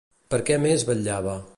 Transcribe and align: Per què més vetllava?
Per 0.35 0.39
què 0.47 0.57
més 0.65 0.87
vetllava? 0.91 1.37